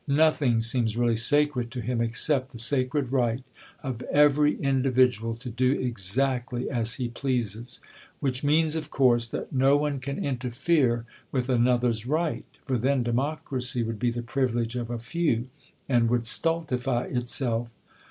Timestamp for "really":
0.97-1.15